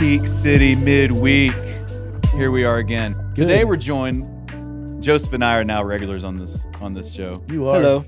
[0.00, 1.52] Peak City midweek.
[2.32, 3.12] Here we are again.
[3.34, 3.36] Good.
[3.36, 5.02] Today we're joined.
[5.02, 7.34] Joseph and I are now regulars on this on this show.
[7.50, 7.76] You are.
[7.78, 8.04] Hello.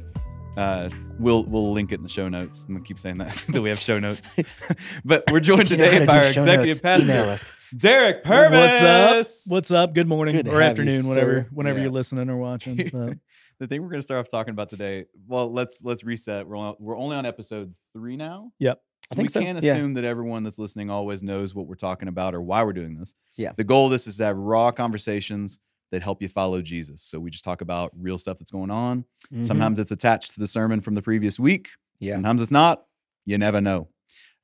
[0.57, 2.65] Uh, we'll we'll link it in the show notes.
[2.67, 4.33] I'm gonna keep saying that until we have show notes.
[5.05, 7.55] but we're joined If you know how today by our executive notes, pastor, us.
[7.77, 8.59] Derek Purvis.
[8.59, 9.52] What's up?
[9.52, 9.95] What's up?
[9.95, 11.48] Good morning Good or have you, afternoon, whenever sir.
[11.52, 11.82] whenever Yeah.
[11.84, 13.20] you're listening or watching.
[13.61, 15.04] The thing we're gonna start off talking about today.
[15.29, 16.48] Well, let's let's reset.
[16.48, 18.50] We're on, we're only on episode three now.
[18.59, 18.80] Yep.
[19.13, 22.09] I think we so, can't assume that everyone that's listening always knows what we're talking
[22.09, 23.15] about or why we're doing this.
[23.37, 23.53] Yeah.
[23.57, 25.59] The goal of this is to have raw conversations
[25.91, 27.03] that help you follow Jesus.
[27.03, 29.05] So we just talk about real stuff that's going on.
[29.33, 29.45] Mhm.
[29.45, 31.69] Sometimes it's attached to the sermon from the previous week.
[32.01, 32.15] Yeah.
[32.15, 32.87] Sometimes it's not.
[33.27, 33.89] You never know.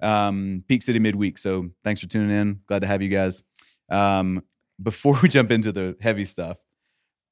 [0.01, 1.39] Um, Peak City midweek.
[1.39, 2.61] So thanks for tuning in.
[2.67, 3.43] Glad to have you guys.
[3.89, 4.45] Um,
[4.81, 6.59] before we jump into the heavy stuff,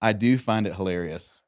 [0.01, 1.43] I do find it hilarious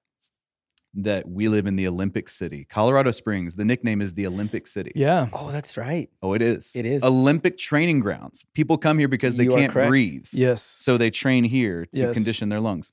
[1.05, 3.55] that we live in the Olympic City, Colorado Springs.
[3.55, 4.93] The nickname is the Olympic City.
[4.95, 6.11] yeah, Oh, that's right.
[6.23, 6.74] Oh, it is.
[6.74, 7.02] It is.
[7.05, 8.45] Olympic training grounds.
[8.55, 10.27] People come here because they You can't breathe.
[10.33, 12.15] yes, So they train here to Yes.
[12.15, 12.90] condition their lungs.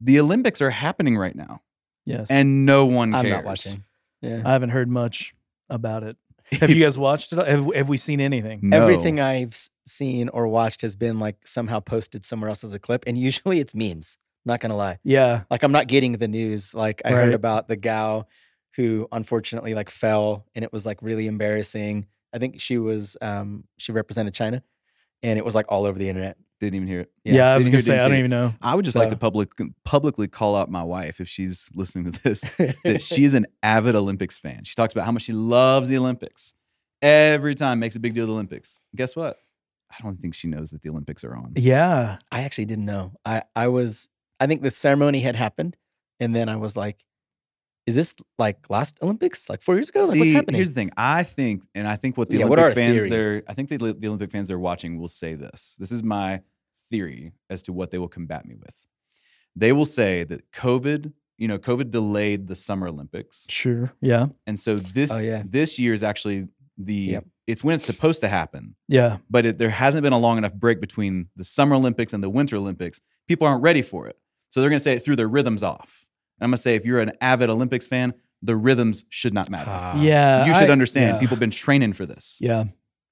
[0.00, 1.62] The Olympics are happening right now,
[2.06, 2.30] yes.
[2.30, 3.84] and no one I'm not watching.
[4.22, 4.42] Yeah.
[4.44, 5.34] I haven't heard much
[5.68, 6.16] about it.
[6.60, 7.38] Have you guys watched it?
[7.46, 8.60] Have, have we seen anything?
[8.62, 8.76] No.
[8.82, 13.04] Everything I've seen or watched has been like somehow posted somewhere else as a clip,
[13.06, 14.18] and usually it's memes.
[14.44, 14.98] Not gonna lie.
[15.04, 16.74] Yeah, Like I'm not getting the news.
[16.74, 17.24] Like I Right.
[17.24, 18.28] heard about the gal
[18.76, 22.06] who unfortunately like fell, and it was like really embarrassing.
[22.32, 24.62] I think she was um she represented China,
[25.22, 26.36] and it was like all over the internet.
[26.60, 27.12] Didn't even hear it.
[27.24, 27.52] yeah.
[27.52, 28.54] I was gonna hear- say I don't even know.
[28.60, 29.50] I would just like to public
[29.84, 32.42] publicly call out my wife if she's listening to this
[32.84, 34.64] that she's an avid Olympics fan.
[34.64, 36.54] She talks about how much she loves the Olympics.
[37.02, 38.80] Every time makes a big deal of the Olympics.
[38.94, 39.38] Guess what?
[39.90, 41.52] I don't think she knows that the Olympics are on.
[41.56, 43.12] Yeah, I actually didn't know.
[43.24, 44.06] I I was
[44.40, 45.76] I think the ceremony had happened,
[46.18, 47.04] and then I was like,
[47.86, 49.48] "Is this like last Olympics?
[49.50, 50.00] Like four years ago?
[50.06, 50.90] Like what's happening?" here's the thing.
[50.96, 53.10] I think, and I think what the Yeah, what Olympic are fans theories?
[53.10, 55.76] there, I think the, the Olympic fans they're watching will say this.
[55.78, 56.40] This is my
[56.88, 58.86] theory as to what they will combat me with.
[59.54, 63.92] They will say that COVID, you know, COVID delayed the Summer Olympics, sure.
[64.00, 65.42] Yeah, and so this Oh, yeah.
[65.46, 66.48] this year is actually
[66.78, 67.24] the Yep.
[67.46, 70.54] it's when it's supposed to happen, yeah, but it, there hasn't been a long enough
[70.54, 73.00] break between the Summer Olympics and the Winter Olympics.
[73.28, 74.16] People aren't ready for it,
[74.50, 76.06] so they're going to say it threw their rhythms off.
[76.38, 79.50] And I'm going to say if you're an avid Olympics fan, the rhythms should not
[79.50, 79.70] matter.
[79.72, 80.00] Ah.
[80.00, 80.46] yeah.
[80.46, 81.16] You should I- understand.
[81.16, 82.38] yeah, People have been training for this.
[82.40, 82.64] Yeah,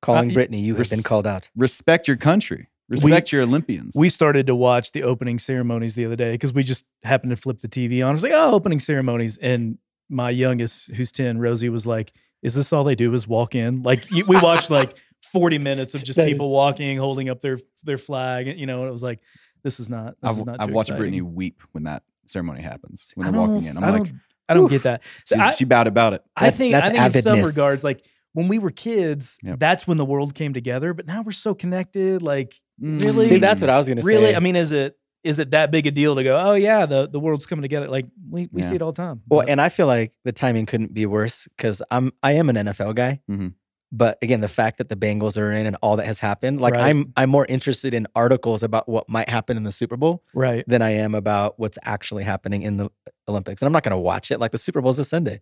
[0.03, 1.49] calling Uh, Brittany, you have been called out.
[1.57, 2.69] Respect your country.
[2.89, 3.95] Respect your Olympians.
[3.95, 7.37] we started to watch the opening ceremonies the other day because we just happened to
[7.37, 8.09] flip the TV on.
[8.09, 9.37] I was like, oh, opening ceremonies.
[9.43, 9.77] And
[10.09, 13.83] my youngest, who's 10, Rosie, was like, is this all they do is walk in?
[13.83, 14.97] Like, we watched like
[15.33, 18.49] 40 minutes of just That is- people walking, holding up their their flag.
[18.49, 19.21] And, you know, it was like,
[19.63, 21.01] this is not, this I've, is not I've watched exciting.
[21.03, 23.13] Brittany weep when that ceremony happens.
[23.15, 25.03] When I they're walking in, I'm I like, don't, I don't get that.
[25.25, 26.23] So she's- I, she bowed about it.
[26.37, 27.57] I think, that's I think in some avidness.
[27.57, 29.59] regards, like when we were kids, Yep.
[29.59, 30.95] that's when the world came together.
[30.95, 32.23] But now we're so connected.
[32.23, 33.01] Like, Mm.
[33.03, 33.25] Really?
[33.25, 34.37] See, that's what I was gonna really, say.
[34.37, 36.39] I mean, is it is it that big a deal to go?
[36.41, 37.89] Oh yeah, the the world's coming together.
[37.89, 38.69] Like we, we Yeah.
[38.69, 39.21] see it all the time.
[39.29, 42.49] well, But- and I feel like the timing couldn't be worse because I'm I am
[42.49, 43.21] an NFL guy.
[43.29, 43.55] Mhm.
[43.91, 46.75] But again, the fact that the Bengals are in and all that has happened, like
[46.75, 46.91] Right.
[46.91, 50.63] I'm I'm more interested in articles about what might happen in the Super Bowl right.
[50.67, 52.91] than I am about what's actually happening in the
[53.27, 53.63] Olympics.
[53.63, 54.41] And I'm not going to watch it.
[54.41, 55.41] Like the Super Bowl's this Sunday,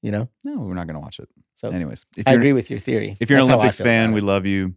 [0.00, 0.28] you know.
[0.44, 1.28] No, we're not going to watch it.
[1.54, 3.16] So Anyways, if I you're, agree with your theory.
[3.18, 4.74] if you're an That's how I Olympics fan, we love you.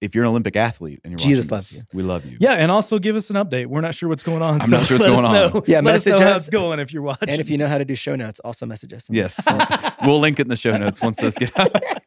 [0.00, 1.84] If you're an Olympic athlete and you're Jesus watching loves this, you.
[1.94, 2.36] we love you.
[2.38, 3.66] Yeah, and also give us an update.
[3.66, 4.60] We're not sure what's going on.
[4.60, 5.32] I'm not sure what's going on.
[5.32, 5.62] know.
[5.66, 6.38] Yeah, let us know message how us.
[6.40, 7.30] it's going if you're watching.
[7.30, 9.08] And if you know how to do show notes, also message us.
[9.10, 9.40] Yes.
[10.04, 11.74] we'll link it in the show notes once those get out.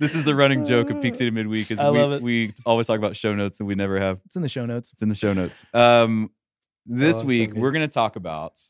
[0.00, 1.70] this is the running joke of Peak City Midweek.
[1.70, 2.22] Is I we, love it.
[2.22, 4.92] we always talk about show notes and we never have it's in the show notes.
[4.92, 5.64] It's in the show notes.
[5.72, 6.30] Um,
[6.86, 7.60] this Oh, week, good.
[7.62, 8.60] we're going to talk about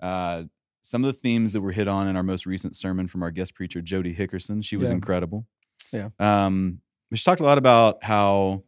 [0.00, 0.44] uh,
[0.82, 3.30] some of the themes that were hit on in our most recent sermon from our
[3.30, 4.64] guest preacher, Jody Hickerson.
[4.64, 4.94] She was Yeah.
[4.96, 5.46] incredible.
[5.92, 6.08] Yeah.
[6.18, 6.80] Um,
[7.12, 8.62] she talked a lot about how,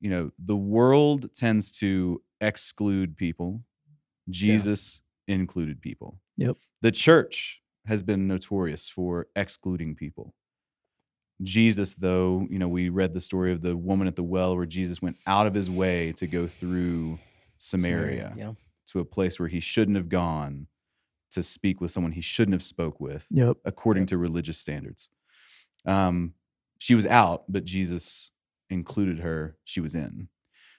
[0.00, 3.62] you know, the world tends to exclude people,
[4.28, 6.20] Jesus included people.
[6.36, 6.56] Yep.
[6.82, 10.34] The church has been notorious for excluding people.
[11.44, 14.66] Jesus, though, you know, we read the story of the woman at the well where
[14.66, 17.18] Jesus went out of his way to go through
[17.58, 18.52] Samaria, Yeah.
[18.88, 20.66] to a place where he shouldn't have gone
[21.32, 23.58] to speak with someone he shouldn't have spoke with, Yep.
[23.64, 25.10] according to religious standards.
[25.84, 26.34] Um,
[26.78, 28.30] she was out, but Jesus
[28.70, 29.56] included her.
[29.64, 30.28] She was in.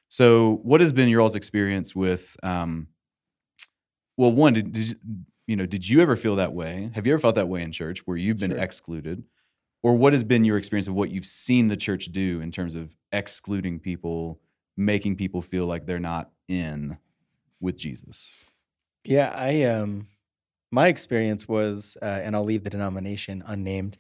[0.08, 2.38] So, what has been your all's experience with?
[2.44, 2.88] Um,
[4.18, 4.96] well, one, did, did you,
[5.48, 5.66] you know?
[5.66, 6.90] Did you ever feel that way?
[6.94, 8.60] Have you ever felt that way in church where you've been Sure.
[8.60, 9.24] excluded?
[9.86, 12.74] Or what has been your experience of what you've seen the church do in terms
[12.74, 14.40] of excluding people,
[14.76, 16.98] making people feel like they're not in
[17.60, 18.46] with Jesus?
[19.04, 20.08] Yeah, I um
[20.72, 23.98] my experience was uh, and I'll leave the denomination unnamed.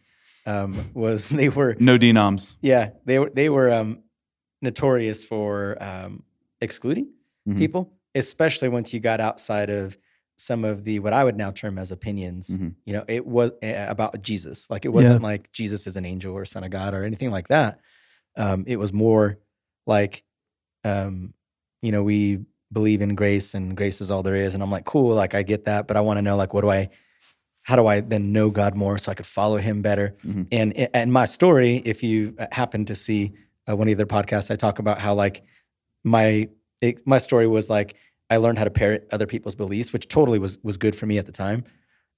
[0.48, 2.56] um, was they were No denoms.
[2.62, 4.00] yeah they were they were um,
[4.64, 6.24] notorious for um,
[6.62, 7.08] excluding
[7.48, 7.58] Mhm.
[7.60, 9.98] people, especially once you got outside of
[10.38, 12.50] some of the what I would now term as opinions.
[12.50, 12.76] Mhm.
[12.86, 14.70] You know, it was uh, about Jesus.
[14.70, 17.48] Like it wasn't like Jesus is an angel or son of God or anything like
[17.48, 17.80] that.
[18.38, 19.40] Um, it was more
[19.88, 20.24] like,
[20.84, 21.34] um,
[21.82, 22.40] you know, we
[22.72, 24.54] believe in grace and grace is all there is.
[24.54, 26.62] And I'm like, cool, like I get that, but I want to know like what
[26.62, 26.90] do I
[27.64, 30.16] how do I then know God more so I could follow him better?
[30.24, 30.48] Mhm.
[30.52, 33.34] And and my story, if you uh, happen to see
[33.70, 35.44] uh, one of the other podcasts, I talk about how like
[36.04, 36.50] my
[36.82, 37.96] it, my story was like
[38.30, 41.18] I learned how to parrot other people's beliefs, which totally was was good for me
[41.18, 41.66] at the time.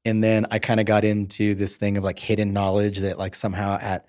[0.06, 3.36] And then I kind of got into this thing of like hidden knowledge that like
[3.36, 4.06] somehow at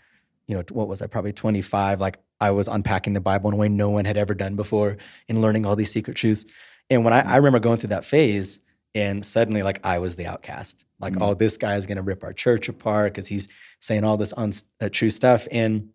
[0.47, 3.57] you know what was I probably 25 like I was unpacking the Bible in a
[3.57, 4.97] way no one had ever done before
[5.29, 6.45] and learning all these secret truths.
[6.89, 8.61] And when I, I remember going through that phase
[8.95, 10.85] and suddenly like I was the outcast.
[11.01, 11.23] Like Mm.
[11.23, 13.49] oh this guy is going to rip our church apart cuz he's
[13.81, 15.91] saying all this untrue stuff and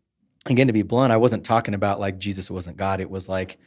[0.45, 2.99] again to be blunt I wasn't talking about like Jesus wasn't God.
[2.99, 3.57] It was like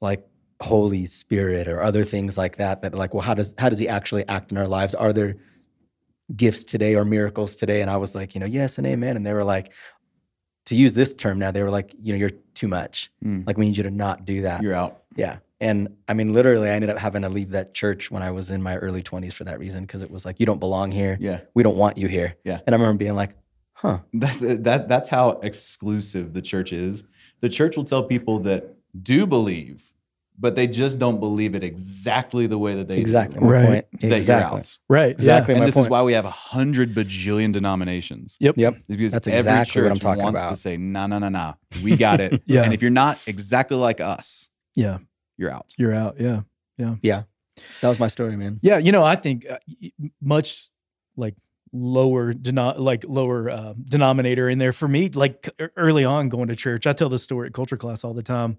[0.00, 0.24] like
[0.60, 2.82] Holy Spirit or other things like that.
[2.82, 4.94] That like, well, how does how does He actually act in our lives?
[4.94, 5.36] Are there
[6.34, 7.82] gifts today or miracles today?
[7.82, 9.16] And I was like, you know, yes and amen.
[9.16, 9.72] And they were like,
[10.66, 13.10] to use this term now, they were like, you know, you're too much.
[13.22, 13.46] Mm.
[13.46, 14.62] Like we need you to not do that.
[14.62, 15.02] You're out.
[15.16, 15.38] yeah.
[15.60, 18.50] And I mean, literally, I ended up having to leave that church when I was
[18.50, 21.16] in my early 20s for that reason because it was like, you don't belong here.
[21.20, 21.40] Yeah.
[21.54, 22.36] We don't want you here.
[22.44, 22.60] Yeah.
[22.66, 23.34] And I remember being like,
[23.72, 24.00] huh.
[24.12, 24.88] That's that.
[24.88, 27.06] That's how exclusive the church is.
[27.40, 29.93] The church will tell people that do believe,
[30.38, 33.38] but they just don't believe it exactly the way that they Exactly.
[33.40, 33.46] do.
[33.46, 33.66] Right.
[33.90, 34.00] point.
[34.00, 34.56] That Exactly.
[34.56, 34.78] you're out.
[34.88, 35.10] Right.
[35.12, 35.54] Exactly.
[35.54, 38.36] And my this is why we have a hundred bajillion denominations.
[38.40, 38.56] Yep.
[38.58, 38.74] Yep.
[38.76, 41.54] It's because That's every exactly what I'm talking wants to say, no, no, no, no,
[41.82, 42.42] we got it.
[42.46, 42.62] Yeah.
[42.62, 44.98] And if you're not exactly like us, Yeah.
[45.36, 45.72] you're out.
[45.78, 46.16] You're out.
[46.20, 46.40] Yeah.
[46.78, 46.96] Yeah.
[47.02, 47.22] Yeah.
[47.80, 48.58] That was my story, man.
[48.62, 49.58] Yeah, you know, I think uh,
[50.20, 50.68] much
[51.16, 51.36] like
[51.72, 55.08] lower deno- like lower uh, denominator in there for me.
[55.08, 58.22] Like early on going to church, I tell this story at culture class all the
[58.24, 58.58] time.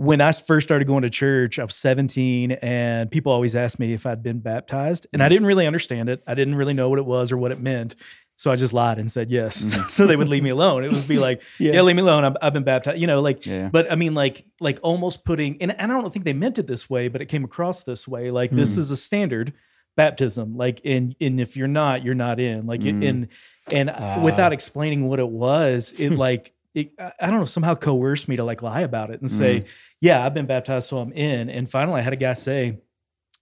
[0.00, 3.92] When I first started going to church, I was 17, and people always asked me
[3.92, 6.22] if I'd been baptized, and I didn't really understand it.
[6.26, 7.96] I didn't really know what it was or what it meant.
[8.36, 9.56] So I just lied and said yes,
[9.92, 10.84] so they would leave me alone.
[10.84, 12.24] It would be like, yeah, leave me alone.
[12.24, 12.98] I've, I've been baptized.
[12.98, 13.68] You know, like Yeah.
[13.70, 16.66] but I mean, like, like almost putting, and, and I don't think they meant it
[16.66, 18.30] this way, but it came across this way.
[18.30, 18.80] Like, this Hmm.
[18.80, 19.52] is a standard
[19.98, 20.56] baptism.
[20.56, 22.66] Like, and and if you're not, you're not in.
[22.66, 23.06] Like, Mm.
[23.06, 23.28] and
[23.70, 24.22] and Ah.
[24.24, 26.54] without explaining what it was, it like.
[26.74, 29.36] It, I I don't know, somehow coerced me to like lie about it and Hmm.
[29.36, 29.64] say,
[30.00, 31.50] Yeah, I've been baptized, so I'm in.
[31.50, 32.78] And finally, I had a guy say,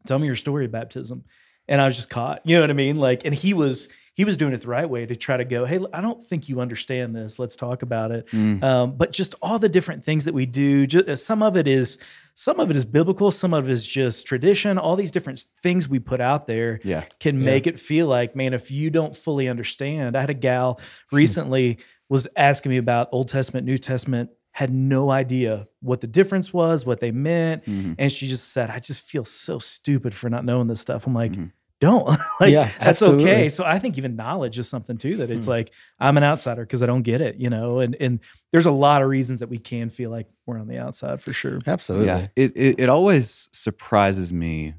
[0.07, 1.25] Tell me your story of baptism.
[1.71, 2.41] And I was just caught.
[2.47, 2.97] You know what I mean?
[2.97, 5.65] Like, and he was he was doing it the right way to try to go,
[5.67, 7.39] Hey, I don't think you understand this.
[7.39, 8.63] Let's talk about it Mm.
[8.65, 11.99] um, but just all the different things that we do just, some of it is
[12.35, 15.89] some of it is biblical some of it is just tradition all these different things
[15.89, 17.05] we put out there Yeah.
[17.21, 17.45] can Yeah.
[17.45, 20.81] make it feel like man if you don't fully understand i had a gal
[21.13, 21.79] recently
[22.09, 26.85] was asking me about old testament new testament had no idea what the difference was
[26.87, 27.95] what they meant Mhm.
[27.99, 31.15] and she just said i just feel so stupid for not knowing this stuff i'm
[31.15, 31.53] like Mhm.
[31.81, 32.07] don't
[32.41, 33.25] like Yeah, that's absolutely.
[33.25, 35.51] okay so i think even knowledge is something too that it's Hmm.
[35.53, 35.71] like
[36.01, 38.19] i'm an outsider because i don't get it you know and and
[38.53, 41.33] there's a lot of reasons that we can feel like we're on the outside for
[41.33, 42.07] sure Absolutely.
[42.07, 42.27] Yeah.
[42.35, 44.75] It, it it always surprises me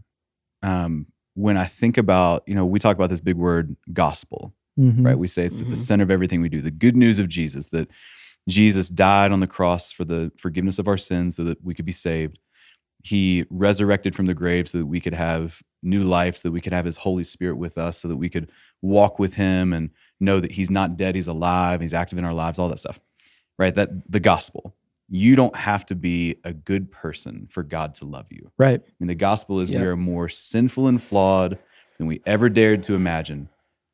[0.62, 1.06] um,
[1.36, 5.06] when I think about, you know, we talk about this big word gospel, Mhm.
[5.06, 5.18] right?
[5.20, 5.78] We say it's at the Mhm.
[5.78, 6.62] center of everything we do.
[6.62, 7.90] The good news of Jesus that
[8.48, 11.86] Jesus died on the cross for the forgiveness of our sins so that we could
[11.86, 12.40] be saved.
[13.04, 16.62] He resurrected from the grave so that we could have new life, so that we
[16.62, 18.50] could have his Holy Spirit with us, so that we could
[18.82, 19.90] walk with him and
[20.20, 23.00] know that he's not dead, he's alive, he's active in our lives, all that stuff.
[23.58, 23.74] Right?
[23.76, 24.76] That the gospel.
[25.12, 28.52] You don't have to be a good person for God to love you.
[28.60, 31.58] right I mean, the gospel is we are more sinful and flawed
[31.98, 33.50] than we ever dared to imagine.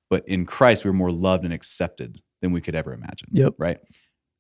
[0.10, 3.30] But in Christ, we're more loved and accepted than we could ever imagine.
[3.32, 3.56] Yep.
[3.58, 3.80] Right?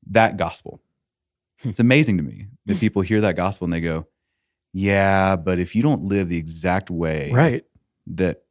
[0.07, 0.81] That gospel.
[1.63, 4.07] It's amazing to me that people hear that gospel and they go,
[4.73, 7.63] Yeah, but if you don't live the exact way right
[8.07, 8.43] that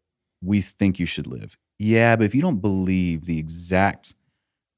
[0.43, 4.15] we think you should live, yeah, but if you don't believe the exact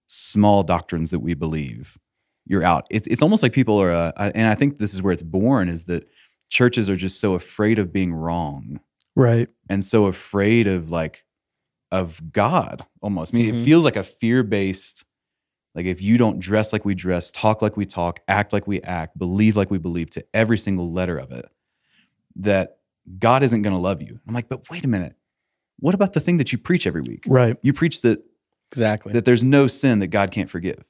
[0.06, 1.98] small doctrines that we believe,
[2.46, 2.86] you're out.
[2.90, 5.68] It's it's almost like people are, uh, and I think this is where it's born
[5.68, 6.08] is that
[6.48, 8.80] churches are just so afraid of being wrong
[9.16, 11.24] right and so afraid of like
[11.90, 13.32] of God almost.
[13.34, 13.64] I mean, it Mhm.
[13.64, 15.04] feels like a fear based.
[15.74, 18.80] Like if you don't dress like we dress, talk like we talk, act like we
[18.82, 21.46] act, believe like we believe to every single letter of it,
[22.36, 22.78] that
[23.18, 24.18] God isn't going to love you.
[24.26, 25.14] I'm like, but wait a minute.
[25.78, 27.24] What about the thing that you preach every week?
[27.26, 28.22] right You preach that
[28.72, 29.12] Exactly.
[29.12, 30.84] that there's no sin that God can't forgive,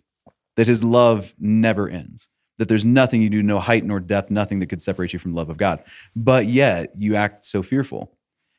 [0.55, 4.61] that his love never ends, that there's nothing you do, no height nor depth, nothing
[4.61, 5.83] that could separate you from the love of God.
[6.15, 8.17] But yet you act so fearful.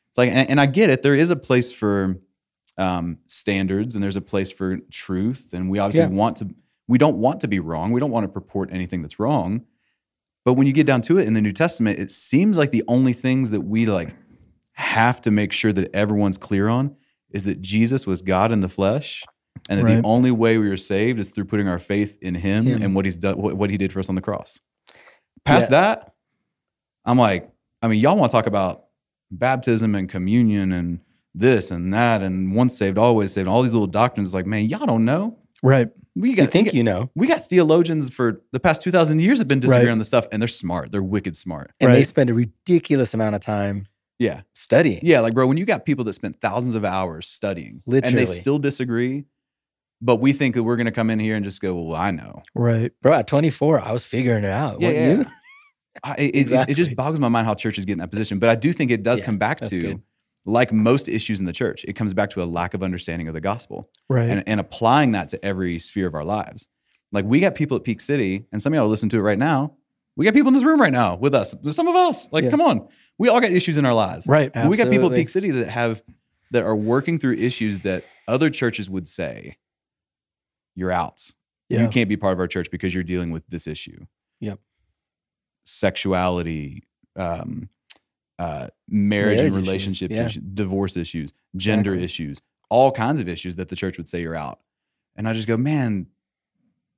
[0.10, 1.02] It's like, and, and I get it.
[1.02, 2.20] There is a place for
[2.78, 5.50] um, standards and there's a place for truth.
[5.54, 6.20] And we obviously Yeah.
[6.20, 6.50] want to,
[6.88, 7.92] we don't want to be wrong.
[7.92, 9.66] We don't want to purport anything that's wrong.
[10.46, 12.84] But when you get down to it in the New Testament, it seems like the
[12.88, 14.16] only things that we like
[14.74, 16.96] have to make sure that everyone's clear on
[17.32, 19.24] is that Jesus was God in the flesh.
[19.70, 19.96] And that Right.
[20.02, 22.82] the only way we are saved is through putting our faith in him, Him.
[22.82, 24.62] and what he's done, what, what he did for us on the cross.
[25.44, 25.72] Past Yeah.
[25.82, 26.14] that,
[27.04, 27.50] I'm like,
[27.82, 28.86] I mean, y'all want to talk about
[29.32, 31.00] baptism and communion and
[31.40, 34.34] this and that and once saved, always saved, all these little doctrines.
[34.34, 35.38] Like, man, y'all don't know.
[35.64, 35.90] Right.
[36.16, 38.90] We You got think we got, you know, we got theologians for the past two
[38.92, 39.92] thousand years have been disagreeing Right.
[39.92, 40.92] on this stuff, and they're smart.
[40.92, 41.72] They're wicked smart.
[41.80, 43.86] and they spend a ridiculous amount of time
[44.20, 45.00] Yeah, studying.
[45.04, 45.20] yeah.
[45.20, 48.10] Like, bro, when you got people that spent thousands of hours studying, Literally.
[48.10, 49.26] and they still disagree,
[50.02, 52.10] but we think that we're going to come in here and just go, well, I
[52.12, 52.42] know.
[52.56, 52.92] Right.
[53.02, 54.82] Bro, at 24, I was figuring it out.
[54.82, 55.08] Yeah, yeah.
[55.14, 55.26] you?
[56.04, 58.38] I, it, it- it, just boggles my mind how churches get in that position.
[58.40, 60.02] But I do think it does Yeah, come back to, good.
[60.48, 63.34] Like most issues in the church, it comes back to a lack of understanding of
[63.34, 64.30] the gospel Right.
[64.30, 66.68] and, and applying that to every sphere of our lives.
[67.12, 69.38] Like we got people at Peak City, and some of y'all listen to it right
[69.38, 69.74] now.
[70.16, 71.54] We got people in this room right now with us.
[71.62, 72.32] There's some of us.
[72.32, 72.50] Like, Yeah.
[72.50, 72.88] come on.
[73.20, 74.26] We all got issues in our lives.
[74.28, 74.52] right.
[74.56, 76.02] And We got people at Peak City that have
[76.52, 79.58] that are working through issues that other churches would say,
[80.76, 81.32] you're out.
[81.70, 81.82] Yeah.
[81.84, 84.06] You can't be part of our church because you're dealing with this issue.
[84.40, 84.60] Yep.
[85.66, 86.84] Sexuality,
[87.18, 87.70] um,
[88.40, 90.26] uh, marriage, Marriage and issues, relationship yeah.
[90.26, 92.06] issues, divorce issues, gender Exactly.
[92.06, 94.60] issues, all kinds of issues that the church would say you're out.
[95.16, 96.08] And I just go, man,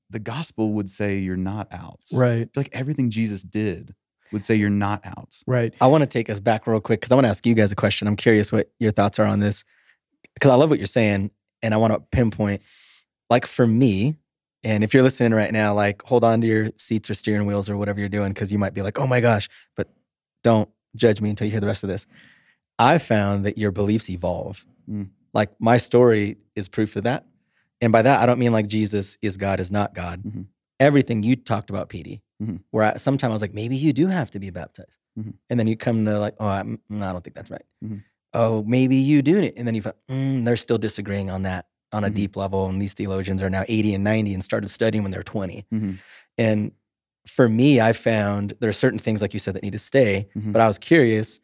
[0.10, 2.02] the gospel would say you're not out.
[2.14, 2.50] Right.
[2.56, 3.96] like everything Jesus did
[4.32, 5.38] would say you're not out.
[5.48, 5.74] Right.
[5.80, 7.72] I want to take us back real quick because I want to ask you guys
[7.72, 8.08] a question.
[8.08, 9.64] I'm curious what your thoughts are on this
[10.34, 11.32] because I love what you're saying
[11.62, 12.62] and I want to pinpoint,
[13.30, 14.16] like for me,
[14.64, 17.70] and if you're listening right now, like hold on to your seats or steering wheels
[17.70, 19.90] or whatever you're doing because you might be like, oh my gosh, but
[20.44, 22.06] don't judge me until you hear the rest of this.
[22.78, 24.66] I found that your beliefs evolve.
[24.90, 25.10] Mm.
[25.34, 27.26] Like my story is proof of that.
[27.82, 30.24] And by that, I don't mean like Jesus is God, is not God.
[30.24, 30.46] Mhm.
[30.80, 32.62] Everything you talked about, Petey, Mhm.
[32.72, 34.98] where I, sometimes I was like, maybe you do have to be baptized.
[35.18, 35.34] Mhm.
[35.50, 37.66] And then you come to like, oh, I'm, mm, I don't think that's right.
[37.84, 38.04] Mhm.
[38.34, 39.54] Oh, maybe you do it.
[39.58, 42.14] And then you find, mm, they're still disagreeing on that on a Mhm.
[42.14, 42.68] deep level.
[42.68, 45.66] And these theologians are now 80 and 90 and started studying when they're 20.
[45.74, 45.98] Mhm.
[46.38, 46.72] And
[47.30, 50.28] for me, I found there are certain things, like you said, that need to stay.
[50.38, 50.52] Mhm.
[50.54, 51.40] But I was curious.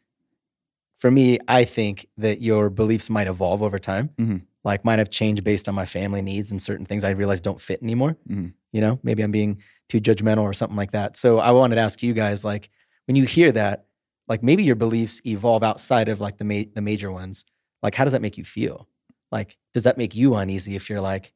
[0.96, 4.10] For me, I think that your beliefs might evolve over time.
[4.18, 4.42] Mhm.
[4.64, 7.60] Like mine have changed based on my family needs and certain things I realize don't
[7.62, 8.18] fit anymore.
[8.30, 8.54] Mhm.
[8.72, 9.58] You know, maybe I'm being
[9.90, 11.18] too judgmental or something like that.
[11.18, 12.70] So I wanted to ask you guys, like,
[13.08, 13.86] when you hear that,
[14.28, 17.46] like maybe your beliefs evolve outside of like the ma- the major ones.
[17.84, 18.88] Like, how does that make you feel?
[19.32, 21.34] Like, does that make you uneasy if you're like,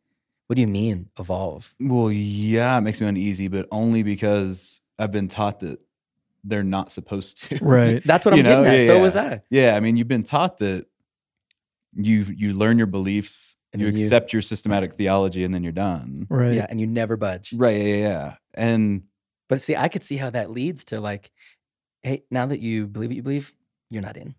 [0.50, 1.76] what do you mean evolve?
[1.80, 5.80] Well, yeah, it makes me uneasy, but only because I've been taught that
[6.44, 7.60] they're not supposed to.
[7.62, 8.02] Right.
[8.06, 8.80] That's what I'm You know, getting at.
[8.82, 9.02] yeah, so yeah.
[9.02, 9.42] was I.
[9.52, 10.88] Yeah, I mean, you've been taught that
[11.96, 15.62] you you learn your beliefs, And you then you- accept your systematic theology, and then
[15.64, 16.26] you're done.
[16.30, 16.54] Right.
[16.54, 17.54] Yeah, and you never budge.
[17.54, 17.78] Right?
[17.78, 18.36] Yeah, yeah, yeah.
[18.56, 19.04] And
[19.50, 21.30] But see, I could see how that leads to like,
[22.02, 23.54] hey, now that you believe what you believe,
[23.92, 24.34] you're not in.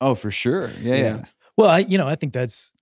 [0.00, 0.70] oh, for sure.
[0.80, 1.00] Yeah, Yeah.
[1.02, 1.24] yeah.
[1.56, 2.72] Well, I, you know, I think that's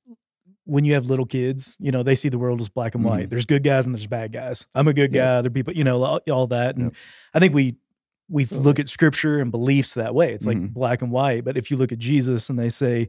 [0.64, 3.26] when you have little kids, you know, they see the world as black and white.
[3.26, 3.31] Mhm.
[3.31, 4.66] There's good guys and there's bad guys.
[4.75, 5.25] I'm a good Yep.
[5.25, 5.35] guy.
[5.37, 6.76] Other people, you know, all, all that.
[6.76, 6.95] And Yep.
[7.35, 7.76] I think we
[8.31, 8.64] we Totally.
[8.64, 10.33] look at scripture and beliefs that way.
[10.33, 10.73] It's like Mhm.
[10.73, 11.45] black and white.
[11.45, 13.09] But if you look at Jesus and they say,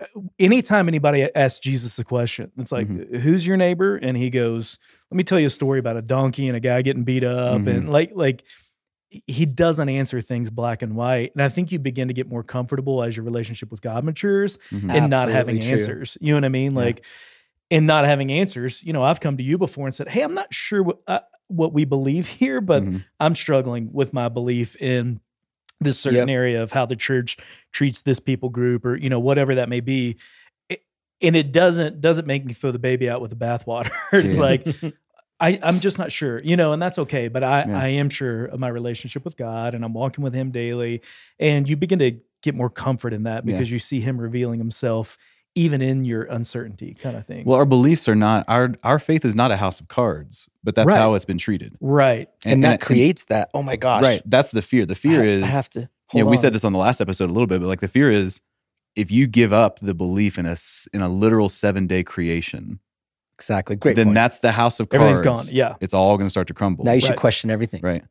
[0.00, 0.04] uh,
[0.38, 3.16] anytime anybody asks Jesus a question, it's like, Mhm.
[3.22, 4.78] "Who's your neighbor?" And he goes,
[5.10, 7.66] "Let me tell you a story about a donkey and a guy getting beat up."
[7.66, 8.44] And like, like
[9.26, 11.32] he doesn't answer things black and white.
[11.34, 14.58] And I think you begin to get more comfortable as your relationship with God matures
[14.70, 14.90] Mhm.
[14.90, 15.72] and not having true.
[15.72, 16.16] answers.
[16.20, 16.72] You know what I mean?
[16.72, 16.78] Yeah.
[16.78, 17.04] Like,
[17.70, 18.82] and not having answers.
[18.82, 21.20] You know, I've come to you before and said, "Hey, I'm not sure what uh,
[21.48, 23.04] what we believe here, but Mhm.
[23.20, 25.20] I'm struggling with my belief in
[25.80, 26.34] this certain Yep.
[26.34, 27.36] area of how the church
[27.72, 30.16] treats this people group, or you know, whatever that may be."
[30.68, 30.82] It-
[31.20, 33.90] and it doesn't doesn't make me throw the baby out with the bathwater.
[34.12, 34.66] it's like
[35.42, 37.28] I, I'm just not sure, you know, and that's okay.
[37.28, 37.78] But I, Yeah.
[37.82, 41.02] I am sure of my relationship with God and I'm walking with Him daily.
[41.40, 43.52] And you begin to get more comfort in that Yeah.
[43.52, 45.18] because you see Him revealing Himself
[45.54, 47.44] even in your uncertainty kind of thing.
[47.44, 50.74] Well, our beliefs are not our our faith is not a house of cards, but
[50.74, 50.96] that's Right.
[50.96, 51.76] how it's been treated.
[51.80, 52.28] right.
[52.46, 53.50] And, that creates that.
[53.52, 54.02] Oh my gosh.
[54.02, 54.22] right.
[54.24, 54.86] That's the fear.
[54.86, 55.80] The fear I, is I have to.
[55.80, 57.80] you know, hold we said this on the last episode a little bit, but like
[57.80, 58.40] the fear is
[58.96, 62.78] if you give up the belief in a s- in a literal seven day creation,
[63.42, 63.76] exactly.
[63.76, 63.96] Great.
[63.96, 64.14] then point.
[64.14, 65.18] that's the house of cards.
[65.20, 65.54] Everything's gone.
[65.54, 65.74] Yeah.
[65.80, 66.84] It's all going to start to crumble.
[66.84, 67.18] now you should Right.
[67.18, 67.80] question everything.
[67.82, 68.02] right.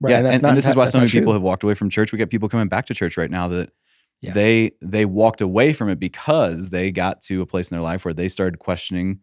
[0.00, 0.10] Right.
[0.10, 0.18] Yeah.
[0.18, 1.32] And And, that's and, not- this is why so many people true.
[1.34, 2.12] have walked away from church.
[2.12, 3.70] We got people coming back to church right now that
[4.20, 4.32] Yeah.
[4.32, 8.04] they they walked away from it because they got to a place in their life
[8.04, 9.20] where they started questioning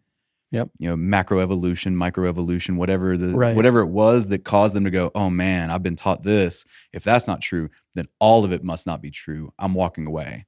[0.52, 0.70] Yep.
[0.78, 3.54] you know macroevolution microevolution whatever the Right.
[3.54, 7.04] whatever it was that caused them to go oh man i've been taught this if
[7.04, 10.46] that's not true then all of it must not be true i'm walking away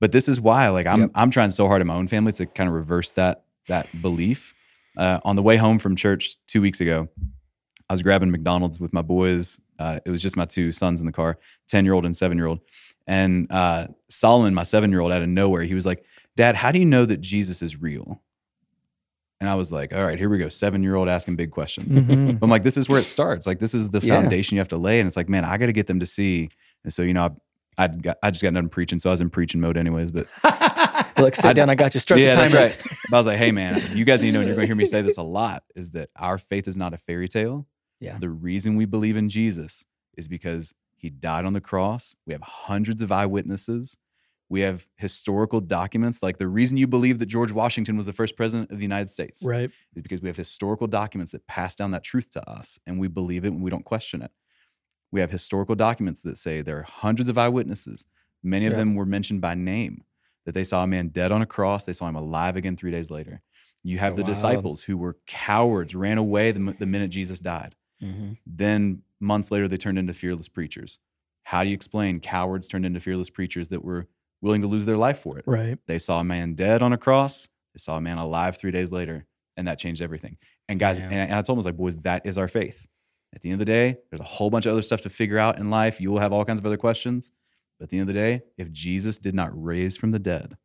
[0.00, 1.10] But this is why, like, I'm Yep.
[1.16, 4.54] I'm trying so hard in my own family to kind of reverse that that belief.
[4.96, 7.08] Uh, on the way home from church two weeks ago,
[7.88, 9.60] I was grabbing McDonald's with my boys.
[9.78, 11.38] Uh, it was just my two sons in the car,
[11.68, 12.60] ten year old and seven year old.
[13.06, 16.04] And uh, Solomon, my seven year old, out of nowhere, he was like,
[16.36, 18.22] "Dad, how do you know that Jesus is real?"
[19.40, 21.96] And I was like, "All right, here we go, seven year old asking big questions."
[21.96, 22.38] Mhm.
[22.42, 23.46] I'm like, this is where it starts.
[23.46, 24.20] Like, this is the Yeah.
[24.20, 25.00] foundation you have to lay.
[25.00, 26.48] And it's like, man, I got to get them to see.
[26.84, 27.36] And so, you know,
[27.76, 28.98] I, I, got, I just got done preaching.
[29.00, 30.12] So I was in preaching mode anyways.
[30.12, 30.28] But
[31.22, 31.70] Look, sit I- down.
[31.70, 32.00] I got you.
[32.00, 32.96] Start yeah, the that's right.
[33.10, 34.68] But I was like, hey, man, you guys need to know, and you're going to
[34.68, 37.66] hear me say this a lot, is that our faith is not a fairy tale.
[38.00, 38.18] Yeah.
[38.18, 39.84] The reason we believe in Jesus
[40.16, 42.14] is because he died on the cross.
[42.26, 43.96] We have hundreds of eyewitnesses.
[44.48, 46.22] We have historical documents.
[46.22, 49.08] Like the reason you believe that George Washington was the first president of the United
[49.10, 49.70] States Right.
[49.96, 53.08] is because we have historical documents that pass down that truth to us and we
[53.08, 54.30] believe it and we don't question it.
[55.10, 58.04] We have historical documents that say there are hundreds of eyewitnesses.
[58.42, 58.78] Many of Yeah.
[58.78, 60.04] them were mentioned by name
[60.46, 62.90] that they saw a man dead on a cross, they saw him alive again 3
[62.90, 63.42] days later.
[63.84, 64.34] You have So the wild.
[64.34, 67.74] disciples who were cowards, ran away the, the minute Jesus died.
[68.02, 68.38] Mhm.
[68.46, 70.98] Then months later they turned into fearless preachers.
[71.44, 74.08] How do you explain cowards turned into fearless preachers that were
[74.40, 75.44] willing to lose their life for it?
[75.46, 75.78] Right.
[75.86, 77.48] They saw a man dead on a cross.
[77.74, 80.36] They saw a man alive three days later, and that changed everything.
[80.68, 81.06] And guys, Yeah.
[81.06, 82.86] and, and I told I like, boys, that is our faith.
[83.34, 85.38] At the end of the day, there's a whole bunch of other stuff to figure
[85.38, 86.00] out in life.
[86.00, 87.32] You will have all kinds of other questions.
[87.82, 90.56] But at the end of the day, if Jesus did not raise from the dead,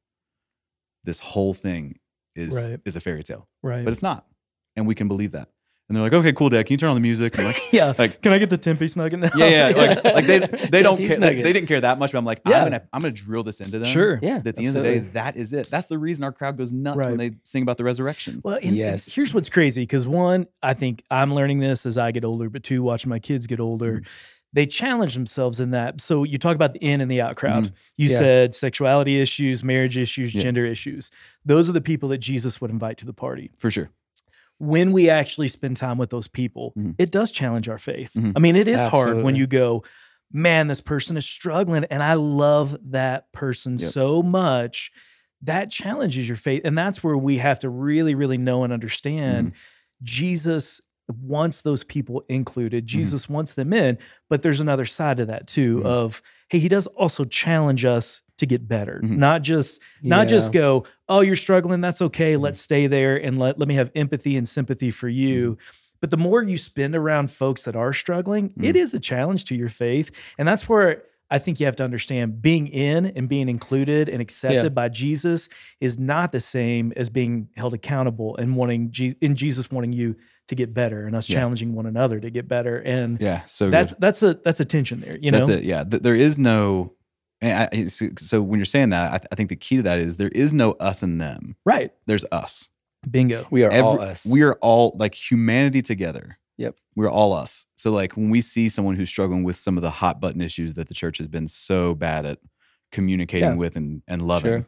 [1.03, 1.97] this whole thing
[2.35, 2.79] is Right.
[2.85, 3.47] is a fairy tale.
[3.63, 3.83] Right.
[3.83, 4.27] But it's not.
[4.75, 5.49] And we can believe that.
[5.89, 6.67] And they're like, okay, cool, Dad.
[6.67, 7.39] Can you turn on the music?
[7.39, 7.93] I'm like, yeah.
[7.97, 9.29] like- can I get the ten piece nugget now?
[9.35, 9.75] yeah, yeah.
[9.75, 10.39] Like, like they
[10.71, 11.17] they don't care.
[11.17, 12.11] Like, they didn't care that much.
[12.11, 12.59] But I'm like, Yeah.
[12.59, 13.87] I'm gonna I'm gonna drill this into them.
[13.87, 14.19] Sure.
[14.21, 14.37] Yeah.
[14.37, 15.71] That at the end of the day, that is it.
[15.71, 17.07] That's the reason our crowd goes nuts Right.
[17.07, 18.41] when they sing about the resurrection.
[18.43, 19.11] Well, and, and Yes.
[19.11, 22.63] here's what's crazy because one, I think I'm learning this as I get older, but
[22.63, 24.03] two, watching my kids get older, mm-hmm.
[24.57, 26.01] They challenge themselves in that.
[26.01, 27.71] So you talk about the in and the out crowd.
[27.95, 28.17] You Yeah.
[28.17, 30.41] said sexuality issues, marriage issues, Yeah.
[30.41, 31.11] gender issues.
[31.45, 33.51] Those are the people that Jesus would invite to the party.
[33.59, 33.91] For sure.
[34.57, 36.95] When we actually spend time with those people, Mhm.
[36.97, 38.13] it does challenge our faith.
[38.15, 38.33] Mhm.
[38.35, 39.83] I mean, it is hard when you go,
[40.33, 43.91] man, this person is struggling, and I love that person Yep.
[43.91, 44.91] so much.
[45.39, 46.63] That challenges your faith.
[46.65, 49.51] And that's where we have to really, really know and understand
[50.01, 50.81] Jesus
[51.21, 52.85] wants those people included.
[52.87, 53.97] Jesus wants them in,
[54.29, 55.85] but there's another side to that too Mhm.
[55.85, 59.01] of hey, he does also challenge us to get better.
[59.03, 59.17] Mhm.
[59.17, 62.37] Not just not just go, "Oh, you're struggling, that's okay.
[62.37, 65.57] Let's stay there and let let me have empathy and sympathy for you."
[65.99, 69.55] But the more you spend around folks that are struggling, it is a challenge to
[69.55, 70.11] your faith.
[70.37, 74.21] And that's where I think you have to understand being in and being included and
[74.21, 75.49] accepted by Jesus
[75.81, 80.15] is not the same as being held accountable and wanting Je- in Jesus wanting you
[80.47, 81.39] to get better and us Yeah.
[81.39, 82.77] challenging one another to get better.
[82.77, 83.43] And Yeah.
[83.45, 84.01] So that's good.
[84.01, 85.47] that's a that's a tension there, you know.
[85.49, 85.63] It.
[85.63, 85.83] Yeah.
[85.83, 86.93] Th- there is no.
[87.39, 89.83] And I, so, so when you're saying that, I, th- I think the key to
[89.83, 91.55] that is there is no us and them.
[91.65, 91.91] Right.
[92.07, 92.67] There's us.
[93.09, 93.45] Bingo.
[93.51, 94.25] We are all us.
[94.25, 96.39] We are all like humanity together.
[96.57, 96.75] Yep.
[96.95, 97.67] We're all us.
[97.75, 100.73] So like when we see someone who's struggling with some of the hot button issues
[100.73, 102.39] that the church has been so bad at
[102.91, 103.55] communicating Yeah.
[103.55, 104.67] with and, and loving, Sure.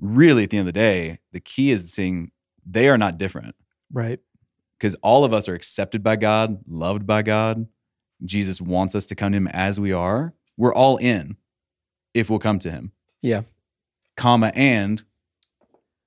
[0.00, 2.32] really at the end of the day, the key is seeing
[2.66, 3.54] they are not different
[3.92, 4.18] Right.
[4.84, 7.66] Because all of us are accepted by God, loved by God.
[8.22, 10.34] Jesus wants us to come to him as we are.
[10.58, 11.38] We're all in
[12.12, 12.92] if we'll come to him.
[13.22, 13.42] Yeah.
[14.18, 15.02] Comma and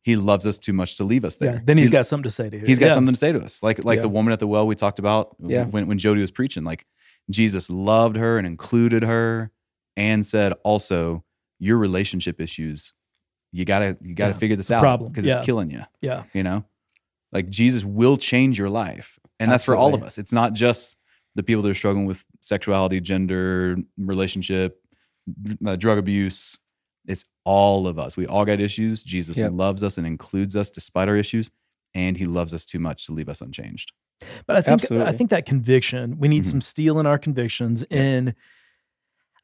[0.04, 1.54] he loves us too much to leave us there.
[1.54, 1.60] Yeah.
[1.66, 2.66] Then he's He- got something to say to you.
[2.68, 2.94] He's got Yeah.
[2.94, 3.64] something to say to us.
[3.64, 4.02] Like like Yeah.
[4.04, 6.64] the woman at the well we talked about when, when Jody was preaching.
[6.64, 6.86] Like
[7.32, 9.50] Jesus loved her and included her
[9.96, 11.24] and said also
[11.58, 12.94] your relationship issues,
[13.52, 15.82] you gotta you gotta figure this out because it's killing you.
[16.00, 16.26] Yeah.
[16.32, 16.64] You know?
[17.32, 19.20] Like Jesus will change your life.
[19.40, 20.18] And that's for all of us.
[20.18, 20.98] It's not just
[21.36, 24.82] the people that are struggling with sexuality, gender, relationship,
[25.66, 26.58] uh, drug abuse.
[27.06, 28.18] It's all of us.
[28.18, 29.04] We all got issues.
[29.04, 29.52] Jesus Yep.
[29.54, 31.52] loves us and includes us despite our issues,
[31.94, 33.92] and he loves us too much to leave us unchanged.
[34.48, 36.50] But I think I think that conviction, we need Mhm.
[36.50, 37.84] some steel in our convictions.
[37.92, 38.34] And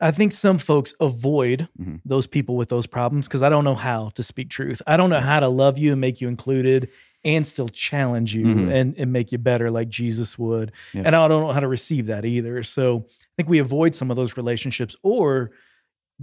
[0.02, 2.02] I think some folks avoid Mhm.
[2.04, 4.82] those people with those problems because I don't know how to speak truth.
[4.88, 6.90] I don't know how to love you and make you included
[7.26, 8.72] and still challenge you Mhm.
[8.72, 10.72] and, and make you better like Jesus would.
[10.94, 11.04] Yeah.
[11.06, 12.64] And I don't know how to receive that either.
[12.64, 15.52] So I think we avoid some of those relationships or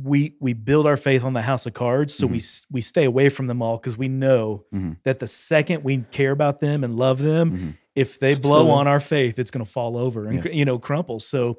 [0.00, 3.04] we we build our faith on the house of cards so we s- we stay
[3.04, 4.96] away from them all because we know Mhm.
[5.04, 7.74] that the second we care about them and love them Mhm.
[7.96, 8.72] if they blow Absolutely.
[8.80, 11.18] on our faith, it's going to fall over and you know crumple.
[11.18, 11.58] So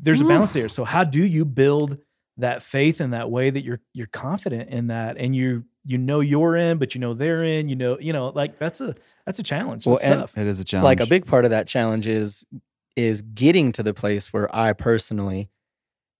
[0.00, 0.68] there's a balance there.
[0.68, 1.98] So how do you build
[2.36, 6.20] that faith in that way that you're you're confident in that and you you know
[6.20, 7.68] you're in, but you know they're in.
[7.68, 8.94] You know you know like that's a
[9.24, 9.84] that's a challenge.
[9.84, 10.36] That's and- tough.
[10.36, 10.84] It is a challenge.
[10.84, 12.44] like a big part of that challenge is
[12.96, 15.50] is getting to the place where I personally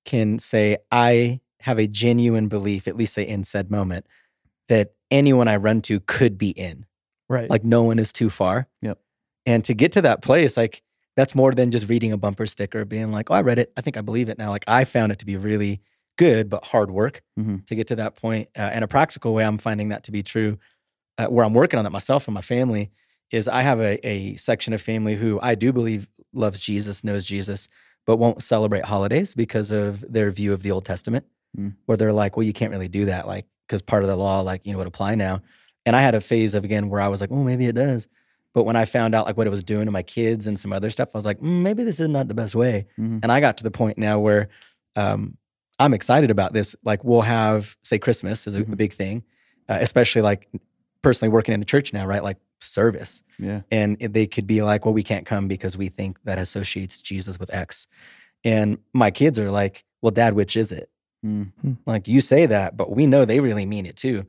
[0.04, 4.06] can say I have a genuine belief, at least say in said moment,
[4.68, 6.86] that anyone I run to could be in.
[7.28, 7.50] Right.
[7.50, 8.68] Like no one is too far.
[8.82, 8.98] Yep.
[9.46, 10.82] And to get to that place, like
[11.16, 13.72] that's more than just reading a bumper sticker, being like, oh, I read it.
[13.76, 14.50] I think I believe it now.
[14.50, 15.80] Like I found it to be really
[16.16, 17.64] good, but hard work Mhm.
[17.66, 18.48] to get to that point.
[18.58, 20.58] Uh, in a practical way, I'm finding that to be true.
[21.18, 22.90] Uh, where I'm working on that myself and my family
[23.30, 27.24] is I have a, a section of family who I do believe loves Jesus, knows
[27.24, 27.68] Jesus,
[28.06, 31.24] but won't celebrate holidays because of their view of the Old Testament,
[31.58, 31.74] Mm.
[31.86, 34.40] where they're like, well, you can't really do that, like, because part of the law,
[34.42, 35.40] like, you know, would apply now.
[35.86, 38.08] And I had a phase of, again, where I was like, oh, maybe it does.
[38.52, 40.72] But when I found out like what it was doing to my kids and some
[40.72, 42.86] other stuff, I was like, mm, maybe this is not the best way.
[42.98, 43.20] Mhm.
[43.22, 44.48] And I got to the point now where
[44.96, 45.36] um,
[45.78, 46.74] I'm excited about this.
[46.84, 48.76] Like we'll have, say, Christmas is a, a Mhm.
[48.76, 49.22] big thing,
[49.68, 50.48] uh, especially like
[51.02, 52.22] personally working in a church now, right?
[52.24, 53.60] Like service, Yeah.
[53.70, 57.38] and they could be like, well, we can't come because we think that associates Jesus
[57.38, 57.86] with X.
[58.44, 60.88] And my kids are like, well, Dad, which is it?
[61.24, 61.52] Mm.
[61.86, 64.24] Like you say that, but we know they really mean it too.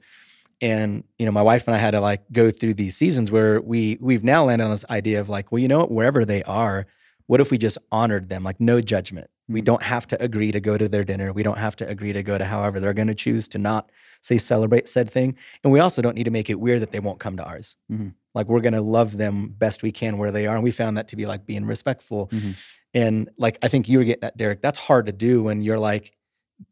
[0.59, 3.61] And you know, my wife and I had to like go through these seasons where
[3.61, 6.43] we we've now landed on this idea of like, well, you know what, wherever they
[6.43, 6.87] are,
[7.27, 9.29] what if we just honored them, like no judgment.
[9.49, 11.31] We don't have to agree to go to their dinner.
[11.31, 13.91] We don't have to agree to go to however they're going to choose to not
[14.21, 15.37] say celebrate said thing.
[15.63, 17.75] And we also don't need to make it weird that they won't come to ours.
[17.91, 18.13] Mhm.
[18.33, 20.55] Like we're going to love them best we can where they are.
[20.55, 22.27] And we found that to be like being respectful.
[22.27, 22.55] Mhm.
[22.93, 25.79] And like I think you were getting at Derek, that's hard to do when you're
[25.79, 26.13] like,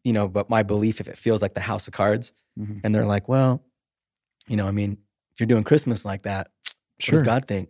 [0.04, 2.82] you know, but my belief if it feels like the house of cards Mhm.
[2.84, 3.64] and they're like, well,
[4.48, 4.98] you know, I mean,
[5.34, 7.14] if you're doing Christmas like that, what Sure.
[7.20, 7.70] does God think?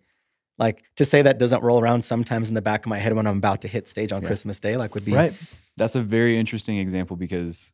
[0.58, 3.28] Like to say that doesn't roll around sometimes in the back of my head when
[3.28, 4.28] I'm about to hit stage on Yeah.
[4.28, 5.34] Christmas Day, like would be Right.
[5.78, 7.74] That's a very interesting example because,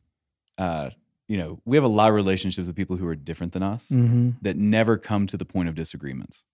[0.58, 0.90] uh,
[1.28, 3.88] you know, we have a lot of relationships with people who are different than us
[3.90, 6.44] hmm that never come to the point of disagreements.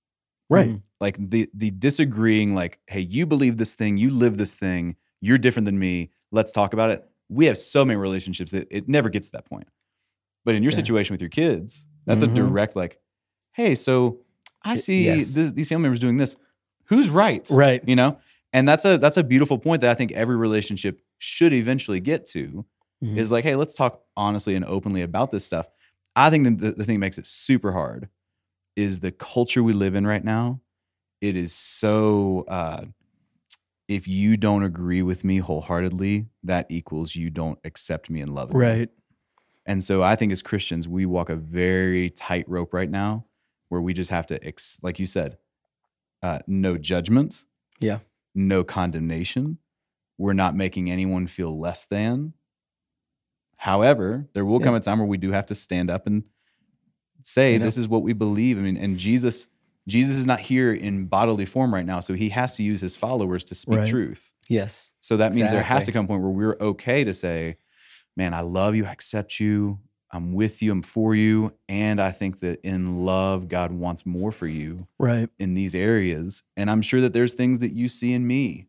[0.50, 0.70] Right.
[0.70, 0.82] Mhm.
[1.00, 5.38] Like the the disagreeing, like, hey, you believe this thing, you live this thing, you're
[5.38, 6.10] different than me.
[6.30, 7.08] Let's talk about it.
[7.30, 9.68] We have so many relationships that it never gets to that point.
[10.44, 10.76] But in your Yeah.
[10.76, 12.30] situation with your kids, that's Mhm.
[12.32, 12.98] a direct like,
[13.52, 14.20] hey, so
[14.62, 15.34] I see yes.
[15.34, 16.36] th- these family members doing this.
[16.84, 17.46] Who's right?
[17.50, 17.82] Right.
[17.86, 18.18] You know,
[18.52, 22.24] and that's a that's a beautiful point that I think every relationship should eventually get
[22.26, 22.64] to.
[23.02, 23.16] Mhm.
[23.16, 25.68] Is like, hey, let's talk honestly and openly about this stuff.
[26.16, 28.08] I think the, the thing that makes it super hard
[28.74, 30.60] is the culture we live in right now.
[31.20, 32.44] It is so.
[32.48, 32.86] Uh,
[33.86, 38.52] if you don't agree with me wholeheartedly, that equals you don't accept me and love
[38.52, 38.60] me.
[38.60, 38.90] Right.
[39.64, 43.24] And so I think as Christians, we walk a very tight rope right now
[43.68, 45.38] where we just have to, ex- like you said,
[46.22, 47.44] uh, no judgment.
[47.80, 47.98] Yeah.
[48.34, 49.58] No condemnation.
[50.16, 52.32] We're not making anyone feel less than.
[53.56, 54.66] However, there will Yeah.
[54.66, 56.24] come a time where we do have to stand up and
[57.22, 57.66] say, Stand up.
[57.66, 58.58] this is what we believe.
[58.58, 59.48] I mean, and Jesus,
[59.86, 62.00] Jesus is not here in bodily form right now.
[62.00, 63.88] So he has to use his followers to speak Right.
[63.88, 64.32] truth.
[64.48, 64.92] yes.
[65.00, 67.56] So that means there has to come a point where we're okay to say,
[68.16, 69.78] man, I love you, I accept you,
[70.10, 71.52] I'm with you, I'm for you.
[71.68, 75.28] And I think that in love, God wants more for you Right.
[75.38, 76.42] in these areas.
[76.56, 78.68] And I'm sure that there's things that you see in me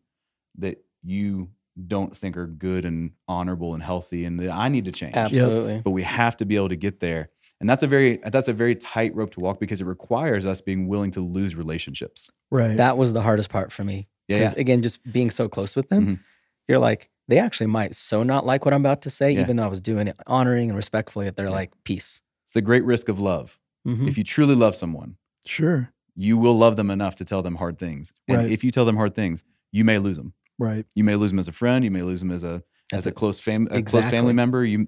[0.58, 1.50] that you
[1.88, 5.16] don't think are good and honorable and healthy and that I need to change.
[5.16, 5.82] Absolutely.
[5.84, 7.30] But we have to be able to get there.
[7.62, 10.60] And that's a very that's a very tight rope to walk because it requires us
[10.62, 12.30] being willing to lose relationships.
[12.52, 12.76] Right.
[12.76, 14.08] That was the hardest part for me.
[14.28, 14.40] Yeah.
[14.40, 16.20] Because again, just being so close with them, Mhm.
[16.68, 19.42] you're like, they actually might so not like what I'm about to say, Yeah.
[19.42, 21.52] even though I was doing it honoring and respectfully, that they're Yeah.
[21.52, 22.22] like, peace.
[22.44, 23.58] It's the great risk of love.
[23.88, 24.08] Mhm.
[24.08, 25.16] If you truly love someone,
[25.46, 25.94] sure.
[26.16, 28.12] you will love them enough to tell them hard things.
[28.28, 28.52] And Right.
[28.52, 30.34] if you tell them hard things, you may lose them.
[30.58, 30.86] Right.
[30.96, 31.86] You may lose them as a friend.
[31.86, 33.16] You may lose them as a as That's a it.
[33.16, 34.66] close fam a close family member.
[34.66, 34.88] You,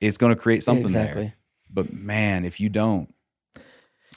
[0.00, 1.22] it's going to create something exactly.
[1.22, 1.34] there.
[1.70, 3.12] But man, if you don't,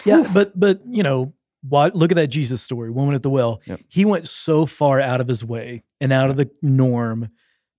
[0.06, 3.62] Yeah, but but you know, why, look at that Jesus story, woman at the well.
[3.66, 3.82] Yep.
[3.88, 7.30] He went so far out of his way and out of the norm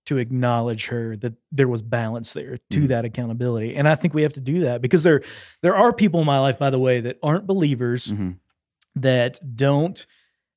[0.07, 2.89] to acknowledge her that there was balance there to Mhm.
[2.89, 3.75] that accountability.
[3.77, 5.23] And I think we have to do that because there
[5.63, 8.37] there are people in my life, by the way, that aren't believers Mhm.
[8.97, 10.05] that don't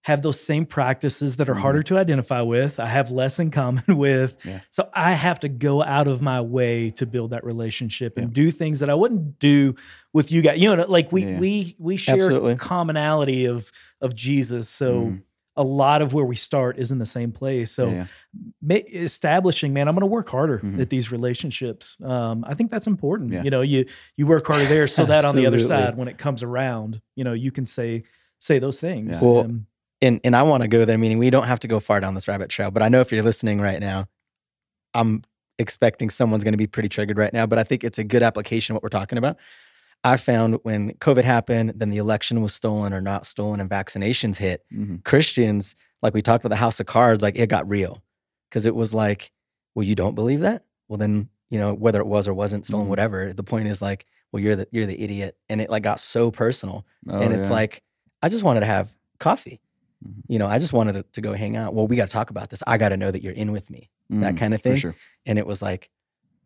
[0.03, 1.61] have those same practices that are Mhm.
[1.61, 2.79] harder to identify with.
[2.79, 4.37] I have less in common with.
[4.45, 4.59] Yeah.
[4.69, 8.33] So I have to go out of my way to build that relationship and Yeah.
[8.33, 9.73] do things that I wouldn't do
[10.13, 10.61] with you guys.
[10.61, 12.55] You know, like we Yeah, we we share Absolutely.
[12.55, 14.69] commonality of of Jesus.
[14.69, 15.21] So Mhm.
[15.57, 17.71] A lot of where we start is in the same place.
[17.71, 18.05] So Yeah, yeah.
[18.61, 20.79] ma- establishing, man, I'm going to work harder Mhm.
[20.81, 21.95] at these relationships.
[22.03, 23.31] Um, I think that's important.
[23.31, 23.43] Yeah.
[23.43, 23.85] You know, you
[24.17, 27.23] you work harder there so that on the other side, when it comes around, you
[27.23, 28.03] know, you can say
[28.39, 29.21] say those things.
[29.21, 29.27] Yeah.
[29.29, 29.65] Well, And-
[30.01, 30.97] and and I want to go there.
[30.97, 32.69] Meaning we don't have to go far down this rabbit trail.
[32.69, 34.07] But I know if you're listening right now,
[34.93, 35.23] I'm
[35.57, 37.45] expecting someone's going to be pretty triggered right now.
[37.45, 39.37] But I think it's a good application of what we're talking about.
[40.05, 44.37] I found when COVID happened, then the election was stolen or not stolen, and vaccinations
[44.37, 44.63] hit.
[44.73, 45.03] Mhm.
[45.03, 48.03] Christians, like we talked about the House of Cards, like it got real
[48.49, 49.31] because it was like,
[49.73, 50.63] well, you don't believe that?
[50.87, 52.89] Well, then you know, whether it was or wasn't stolen, Mhm.
[52.89, 53.31] whatever.
[53.33, 56.31] The point is like, well, you're the you're the idiot, and it like got so
[56.31, 57.55] personal, Oh, and it's yeah.
[57.55, 57.83] like,
[58.21, 59.59] I just wanted to have coffee.
[60.05, 60.23] Mhm.
[60.27, 61.73] You know, I just wanted to, to go hang out.
[61.73, 62.61] Well, we got to talk about this.
[62.67, 64.77] I got to know that you're in with me, that Mm, kind of for thing.
[64.77, 64.95] sure.
[65.25, 65.89] And it was like,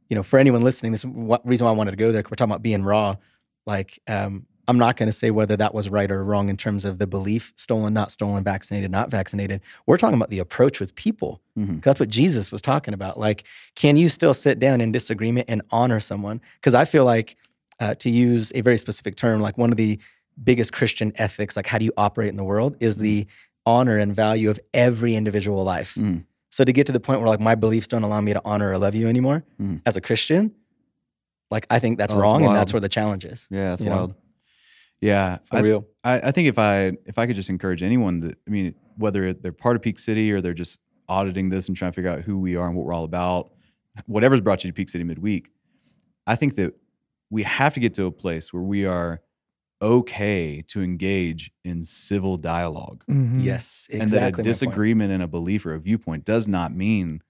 [0.10, 2.52] you know, for anyone listening, this reason why I wanted to go there, We're talking
[2.52, 3.15] about being raw.
[3.69, 6.86] Like, um, I'm not going to say whether that was right or wrong in terms
[6.86, 9.62] of the belief stolen, not stolen, vaccinated, not vaccinated.
[9.88, 11.41] We're talking about the approach with people.
[11.58, 11.75] Mhm.
[11.75, 13.19] 'Cause That's what Jesus was talking about.
[13.19, 13.43] Like,
[13.75, 16.41] can you still sit down in disagreement and honor someone?
[16.60, 17.36] Because I feel like,
[17.79, 19.97] uh, to use a very specific term, like one of the
[20.43, 23.25] biggest Christian ethics, like how do you operate in the world, is the
[23.65, 25.95] honor and value of every individual life.
[25.95, 26.25] Mm.
[26.51, 28.71] So to get to the point where like my beliefs don't allow me to honor
[28.71, 29.82] or love you anymore Mhm.
[29.86, 30.51] as a Christian,
[31.52, 33.48] like I think that's Oh, that's wrong, and that's where the challenge is.
[33.50, 33.96] Yeah, that's You know?
[33.96, 34.16] wild.
[35.02, 35.88] Yeah, For I, real.
[36.04, 39.32] I, I think if I if I could just encourage anyone that I mean, whether
[39.34, 42.22] they're part of Peak City or they're just auditing this and trying to figure out
[42.22, 43.52] who we are and what we're all about,
[44.08, 45.50] whatever's brought you to Peak City midweek,
[46.28, 46.76] I think that
[47.30, 49.22] we have to get to a place where we are
[49.82, 53.04] okay to engage in civil dialogue.
[53.10, 53.42] Mhm.
[53.44, 54.00] Yes, exactly.
[54.00, 57.22] and that a disagreement in a belief or a viewpoint does not mean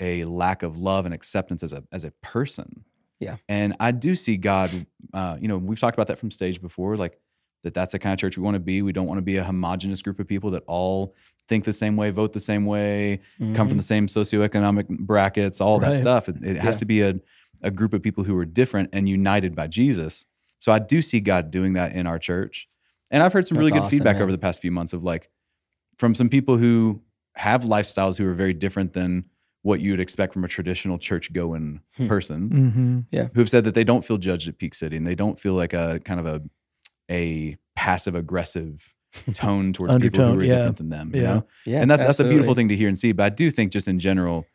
[0.00, 2.84] a lack of love and acceptance as a as a person.
[3.20, 3.36] Yeah.
[3.48, 4.86] And I do see God.
[5.14, 7.18] Uh, you know, we've talked about that from stage before, like
[7.62, 7.74] that.
[7.74, 8.82] That's the kind of church we want to be.
[8.82, 11.14] We don't want to be a homogenous group of people that all
[11.48, 13.76] think the same way, vote the same way, come from Mhm.
[13.76, 16.28] the same socioeconomic brackets, all that stuff.
[16.28, 17.14] It, it has to be a
[17.62, 20.24] a group of people who are different and united by Jesus.
[20.58, 22.68] So I do see God doing that in our church.
[23.10, 24.22] And I've heard some really That's good awesome, feedback man.
[24.22, 25.28] over the past few months of like
[25.98, 27.02] from some people who
[27.34, 29.26] have lifestyles who are very different than
[29.62, 32.06] what you would expect from a traditional church going Hmm.
[32.08, 33.30] person Mhm.
[33.34, 35.72] who've said that they don't feel judged at Peak City and they don't feel like
[35.72, 36.42] a kind of a
[37.10, 38.94] a passive aggressive
[39.34, 40.54] tone towards people who are yeah.
[40.56, 41.10] different than them.
[41.14, 41.34] You Yeah.
[41.34, 41.46] know?
[41.66, 43.12] Yeah, and that's that's a beautiful thing to hear and see.
[43.12, 44.46] But I do think just in general,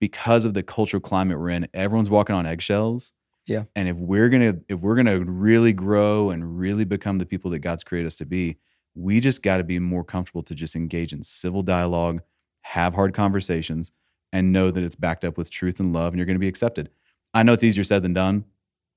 [0.00, 3.12] because of the cultural climate we're in, everyone's walking on eggshells.
[3.46, 3.64] Yeah.
[3.74, 7.58] And if we're gonna if we're gonna really grow and really become the people that
[7.60, 8.56] God's created us to be,
[8.94, 12.20] we just got to be more comfortable to just engage in civil dialogue,
[12.62, 13.92] have hard conversations,
[14.32, 16.48] and know that it's backed up with truth and love, and you're going to be
[16.48, 16.90] accepted.
[17.34, 18.44] I know it's easier said than done,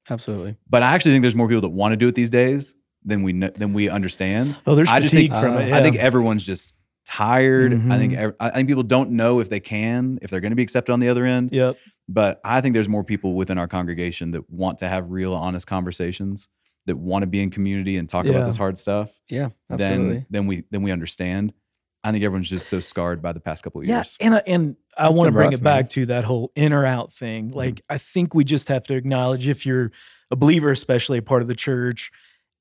[0.10, 0.56] Absolutely.
[0.70, 3.24] but I actually think there's more people that want to do it these days than
[3.24, 4.56] we know, than we understand.
[4.65, 5.72] Oh, there's I just fatigue think- from uh, it.
[5.74, 6.74] I think everyone's just
[7.06, 7.74] tired.
[7.74, 8.36] I think Mhm.
[8.39, 11.00] I think people don't know if they can, if they're going to be accepted on
[11.00, 11.50] the other end.
[11.52, 11.78] Yep.
[12.08, 15.65] But I think there's more people within our congregation that want to have real, honest
[15.68, 16.50] conversations,
[16.86, 18.32] that want to be in community and talk Yeah.
[18.34, 19.20] about this hard stuff.
[19.30, 20.13] Yeah, absolutely.
[20.15, 21.54] Than than we than we understand.
[22.04, 23.90] I think everyone's just so scarred by the past couple of years.
[23.94, 24.18] Yeah, years.
[24.22, 25.90] and I, and I want to bring rough, it back man.
[25.90, 27.50] to that whole in or out thing.
[27.50, 27.58] Mm-hmm.
[27.58, 29.92] Like I think we just have to acknowledge if you're
[30.32, 32.12] a believer, especially a part of the church,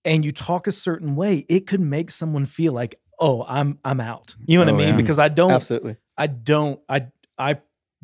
[0.05, 4.01] and you talk a certain way, it could make someone feel like, oh, I'm I'm
[4.01, 4.35] out.
[4.47, 4.89] You know what Oh, I mean?
[4.89, 4.97] yeah.
[4.97, 5.97] Because I don't Absolutely.
[6.17, 7.07] I don't I
[7.39, 7.59] I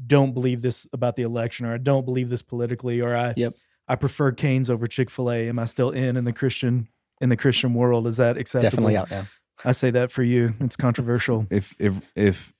[0.06, 3.56] don't believe this about the election, or I don't believe this politically, or I Yep.
[3.88, 5.48] I prefer Canes over Chick Fil A.
[5.48, 6.88] Am I still in in the Christian
[7.20, 8.06] in the Christian world?
[8.06, 8.70] Is that acceptable?
[8.88, 9.26] Definitely out now.
[9.64, 10.54] I say that for you.
[10.60, 11.46] It's controversial.
[11.50, 12.52] If if if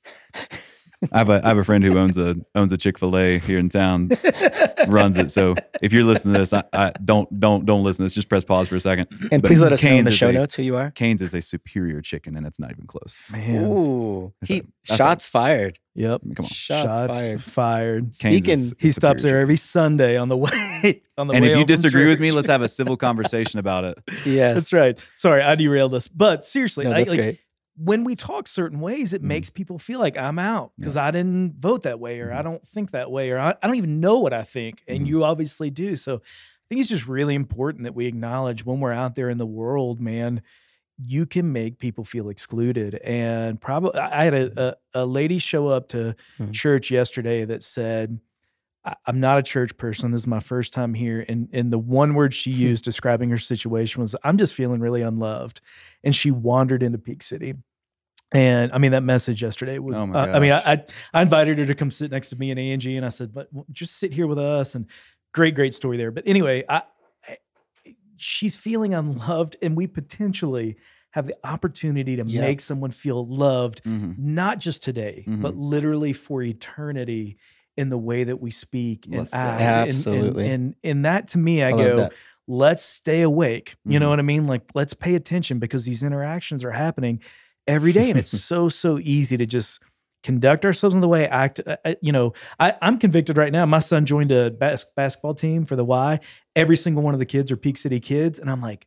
[1.13, 3.39] I have a I have a friend who owns a owns a Chick Fil A
[3.39, 4.11] here in town,
[4.89, 5.31] runs it.
[5.31, 8.15] So if you're listening to this, I, I don't don't don't listen to this.
[8.15, 9.09] Just press pause for a second.
[9.33, 10.91] And But please let us know in the is show a- notes who you are.
[10.93, 13.21] Canes is a superior chicken, and it's not even close.
[13.31, 13.65] Man.
[13.65, 15.79] Ooh, he, a- that's a- shots fired.
[15.97, 16.23] Yep.
[16.25, 16.51] I mean, come on.
[16.51, 17.43] Shots, fired.
[17.43, 18.03] fired.
[18.19, 20.51] Canes Speaking- is He stops superior there every Sunday on the way
[21.17, 22.97] on the And way if you home from disagree with me, let's have a civil
[23.07, 23.99] conversation about it.
[24.27, 24.99] Yes, That's right.
[25.15, 26.09] Sorry, I derailed us.
[26.09, 27.39] But seriously, No, I- that's like great.
[27.77, 29.27] When we talk certain ways, it Mhm.
[29.27, 32.67] makes people feel like I'm out because I didn't vote that way or I don't
[32.67, 34.83] think that way or I, I don't even know what I think.
[34.87, 35.09] And Mhm.
[35.09, 35.97] you obviously do.
[35.97, 39.39] So I think it's just really important that we acknowledge when we're out there in
[39.39, 40.43] the world, man,
[41.05, 42.95] you can make people feel excluded.
[42.97, 46.53] And probably I had a, a, a lady show up to Mhm.
[46.53, 48.21] church yesterday that said,
[49.07, 50.11] I'm not a church person.
[50.11, 51.25] This is my first time here.
[51.27, 55.03] And and the one word she used describing her situation was, I'm just feeling really
[55.03, 55.61] unloved.
[56.03, 57.55] And she wandered into Peak City.
[58.33, 60.53] And I mean, that message yesterday would, Oh my uh, I mean.
[60.53, 62.97] I, I, invited her to come sit next to me and Angie.
[62.97, 64.75] And I said, but just sit here with us.
[64.75, 64.87] And
[65.33, 66.11] great, great story there.
[66.11, 66.83] But anyway, I,
[67.29, 67.39] I
[68.17, 69.57] she's feeling unloved.
[69.63, 70.77] And we potentially
[71.11, 72.41] have the opportunity to Yeah.
[72.41, 74.19] make someone feel loved Mhm.
[74.19, 77.37] not just today, but literally for eternity
[77.77, 79.39] in the way that we speak and Let's go.
[79.39, 79.61] act.
[79.61, 80.49] And- And, Absolutely.
[80.49, 82.13] and, and, that to me, I, I go, that.
[82.47, 83.77] let's stay awake.
[83.85, 84.11] You know Mhm.
[84.11, 84.47] what I mean?
[84.47, 87.21] Like, let's pay attention because these interactions are happening
[87.67, 88.11] every day.
[88.11, 89.81] And it's so, so easy to just
[90.23, 91.61] conduct ourselves in the way act.
[91.67, 93.67] uh, uh, You know, I, I'm convicted right now.
[93.67, 96.19] My son joined a bas- basketball team for the Y.
[96.57, 98.39] Every single one of the kids are Peak City kids.
[98.39, 98.87] And I'm like,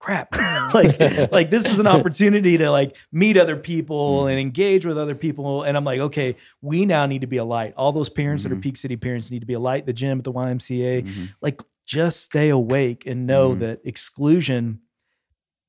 [0.00, 0.34] crap.
[0.74, 0.98] like
[1.30, 4.30] like this is an opportunity to like meet other people Mm.
[4.30, 5.62] and engage with other people.
[5.62, 7.74] And I'm like, okay, we now need to be a light.
[7.76, 8.62] All those parents that are Mhm.
[8.62, 9.86] Peak City parents need to be a light.
[9.86, 11.28] The gym at the YMCA, Mhm.
[11.40, 13.58] like just stay awake and know Mhm.
[13.60, 14.80] that exclusion.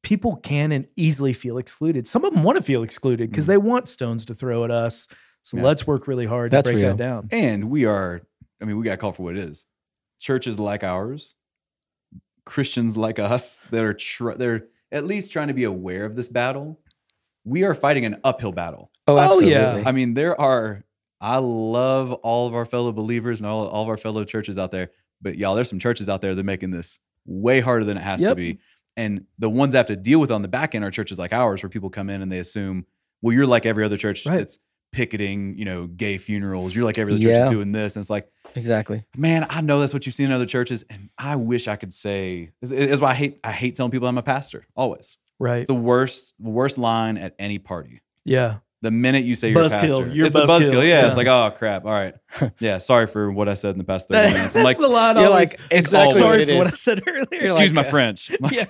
[0.04, 2.08] People can and easily feel excluded.
[2.08, 5.08] Some of them want to feel excluded because they want stones to throw at us.
[5.44, 5.64] So Yeah.
[5.64, 6.96] let's work really hard That's to break real.
[6.96, 7.28] that down.
[7.32, 8.22] And we are,
[8.62, 9.66] I mean, we got to call for what it is.
[10.20, 11.36] Churches like ours,
[12.46, 16.28] Christians like us that are tr- they're at least trying to be aware of this
[16.28, 16.80] battle.
[17.46, 18.92] We are fighting an uphill battle.
[19.08, 19.84] Oh, Oh, yeah.
[19.86, 20.84] I mean, there are.
[21.20, 24.72] I love all of our fellow believers and all, all of our fellow churches out
[24.72, 24.90] there,
[25.22, 28.02] but y'all, there's some churches out there that are making this way harder than it
[28.02, 28.60] has to be.
[28.98, 31.32] And the ones I have to deal with on the back end are churches like
[31.32, 32.86] ours, where people come in and they assume,
[33.22, 34.38] well, you're like every other church Right.
[34.40, 34.58] that's
[34.92, 36.76] picketing, you know, gay funerals.
[36.76, 37.40] You're like every other church Yeah.
[37.40, 37.96] that's doing this.
[37.96, 39.06] And it's like, Exactly.
[39.16, 41.94] man, I know that's what you've seen in other churches, and I wish I could
[41.94, 42.52] say.
[42.62, 44.66] Is why I hate I hate telling people I'm a pastor.
[44.76, 45.60] Always, Right.
[45.60, 48.02] it's the worst worst line at any party.
[48.26, 48.58] Yeah.
[48.84, 50.60] The minute you say you're a pastor, You're it's a buzzkill.
[50.72, 50.88] buzzkill.
[50.88, 51.86] Yeah, it's like, oh crap.
[51.86, 52.16] All right,
[52.60, 52.80] yeah.
[52.80, 54.56] Sorry for what I said in the past thirty minutes.
[54.56, 57.24] I'm like, the line you're like, it's exactly what sorry for what I said earlier.
[57.32, 58.32] Excuse like, my French.
[58.42, 58.66] Like, yeah.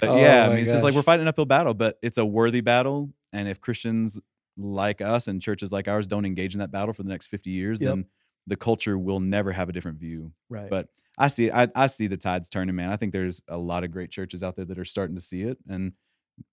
[0.00, 2.18] but Oh yeah, I mean, it's just like we're fighting an uphill battle, but it's
[2.18, 3.10] a worthy battle.
[3.32, 4.20] And if Christians
[4.56, 7.50] like us and churches like ours don't engage in that battle for the next 50
[7.50, 7.88] years, Yep.
[7.90, 8.04] then
[8.46, 10.32] the culture will never have a different view.
[10.48, 10.70] Right.
[10.70, 10.88] But
[11.18, 12.90] I see, I, I see the tides turning, man.
[12.90, 15.42] I think there's a lot of great churches out there that are starting to see
[15.42, 15.92] it and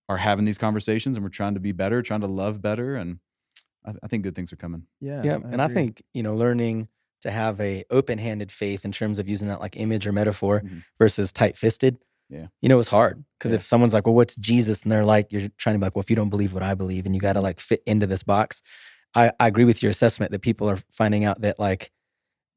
[0.10, 3.20] are having these conversations, and we're trying to be better, trying to love better, and
[3.86, 4.84] I, I think good things are coming.
[5.02, 5.22] yeah.
[5.24, 6.88] Yeah, and I think you know, learning
[7.22, 10.84] to have a open-handed faith in terms of using that like image or metaphor Mhm.
[10.98, 11.98] versus tight-fisted.
[12.34, 12.48] Yeah.
[12.62, 13.58] you know, it's hard because Yeah.
[13.58, 16.02] if someone's like, "Well, what's Jesus?" and they're like, "You're trying to be like, well,
[16.02, 18.24] if you don't believe what I believe, and you got to like fit into this
[18.24, 18.62] box."
[19.16, 21.92] I, I agree with your assessment that people are finding out that like,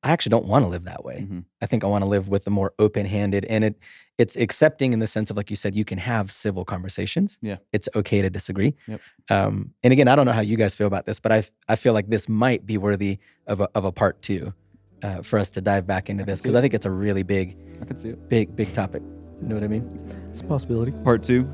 [0.03, 1.27] I actually don't want to live that way.
[1.29, 1.45] Mhm.
[1.61, 3.79] I think I want to live with a more open-handed, and it
[4.19, 7.39] it's accepting in the sense of like you said, you can have civil conversations.
[7.43, 7.57] Yeah.
[7.73, 8.75] it's okay to disagree.
[8.89, 9.01] Yep.
[9.31, 11.77] Um, and again, I don't know how you guys feel about this, but I I
[11.77, 14.55] feel like this might be worthy of a, of a part two
[15.03, 16.55] uh, for us to dive back into I this because.
[16.55, 18.29] I think it's a really big, I can see it.
[18.31, 19.03] big, big topic.
[19.43, 20.11] You know what I mean?
[20.31, 20.93] it's a possibility.
[21.05, 21.49] Part two,